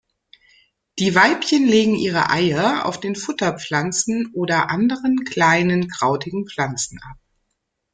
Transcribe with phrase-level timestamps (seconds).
[0.97, 7.19] Die Weibchen legen ihre Eier auf den Futterpflanzen oder anderen kleinen, krautigen Pflanzen ab.